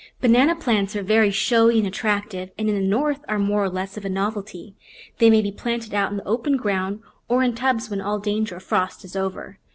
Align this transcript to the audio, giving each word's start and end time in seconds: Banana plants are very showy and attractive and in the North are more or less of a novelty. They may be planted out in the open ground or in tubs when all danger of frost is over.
Banana 0.19 0.55
plants 0.55 0.95
are 0.95 1.03
very 1.03 1.29
showy 1.29 1.77
and 1.77 1.85
attractive 1.87 2.49
and 2.57 2.67
in 2.67 2.73
the 2.73 2.81
North 2.81 3.23
are 3.29 3.37
more 3.37 3.63
or 3.63 3.69
less 3.69 3.97
of 3.97 4.03
a 4.03 4.09
novelty. 4.09 4.73
They 5.19 5.29
may 5.29 5.43
be 5.43 5.51
planted 5.51 5.93
out 5.93 6.09
in 6.09 6.17
the 6.17 6.25
open 6.27 6.57
ground 6.57 7.01
or 7.27 7.43
in 7.43 7.53
tubs 7.53 7.91
when 7.91 8.01
all 8.01 8.17
danger 8.17 8.55
of 8.55 8.63
frost 8.63 9.05
is 9.05 9.15
over. 9.15 9.59